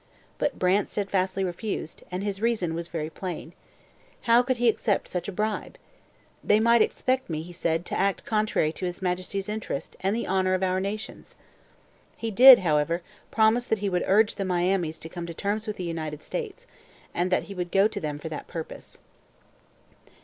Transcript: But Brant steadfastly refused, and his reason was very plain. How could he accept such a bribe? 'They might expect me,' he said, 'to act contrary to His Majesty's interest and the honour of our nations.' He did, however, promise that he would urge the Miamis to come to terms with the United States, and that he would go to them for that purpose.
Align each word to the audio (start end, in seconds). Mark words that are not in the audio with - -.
But 0.39 0.57
Brant 0.57 0.89
steadfastly 0.89 1.43
refused, 1.43 2.01
and 2.11 2.23
his 2.23 2.41
reason 2.41 2.73
was 2.73 2.87
very 2.87 3.11
plain. 3.11 3.53
How 4.21 4.41
could 4.41 4.57
he 4.57 4.67
accept 4.67 5.07
such 5.09 5.27
a 5.27 5.31
bribe? 5.31 5.77
'They 6.43 6.59
might 6.59 6.81
expect 6.81 7.29
me,' 7.29 7.43
he 7.43 7.53
said, 7.53 7.85
'to 7.85 7.99
act 7.99 8.25
contrary 8.25 8.71
to 8.73 8.87
His 8.87 9.03
Majesty's 9.03 9.47
interest 9.47 9.95
and 9.99 10.15
the 10.15 10.27
honour 10.27 10.55
of 10.55 10.63
our 10.63 10.79
nations.' 10.79 11.35
He 12.17 12.31
did, 12.31 12.57
however, 12.65 13.03
promise 13.29 13.67
that 13.67 13.77
he 13.77 13.89
would 13.89 14.03
urge 14.07 14.37
the 14.37 14.43
Miamis 14.43 14.97
to 14.97 15.07
come 15.09 15.27
to 15.27 15.35
terms 15.35 15.67
with 15.67 15.75
the 15.75 15.83
United 15.83 16.23
States, 16.23 16.65
and 17.13 17.29
that 17.31 17.43
he 17.43 17.53
would 17.53 17.69
go 17.71 17.87
to 17.87 17.99
them 17.99 18.17
for 18.17 18.27
that 18.29 18.47
purpose. 18.47 18.97